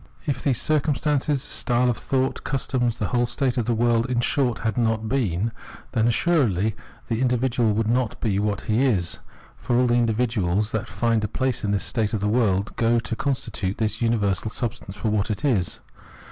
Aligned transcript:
If 0.25 0.43
these 0.43 0.59
circumstances, 0.59 1.43
style 1.43 1.87
of 1.87 1.95
thought, 1.95 2.43
customs, 2.43 2.97
the 2.97 3.09
whole 3.09 3.27
state 3.27 3.55
of 3.59 3.65
the 3.65 3.75
world, 3.75 4.07
in 4.09 4.19
short, 4.19 4.57
had 4.61 4.75
not 4.75 5.07
been, 5.07 5.51
then 5.91 6.07
assuredly 6.07 6.75
the 7.07 7.21
individual 7.21 7.73
would 7.73 7.87
not 7.87 8.19
be 8.19 8.39
what 8.39 8.61
he 8.61 8.83
is; 8.83 9.19
for 9.57 9.75
all 9.77 9.85
the 9.85 9.93
individuals 9.93 10.71
that 10.71 10.87
find 10.87 11.23
a 11.23 11.27
place 11.27 11.63
in 11.63 11.69
this 11.69 11.83
state 11.83 12.15
of 12.15 12.19
the 12.19 12.27
world 12.27 12.75
go 12.77 12.97
to 12.99 13.15
constitute 13.15 13.77
this 13.77 14.01
universal 14.01 14.49
substance 14.49 15.03
what 15.03 15.29
it 15.29 15.45
is. 15.45 15.81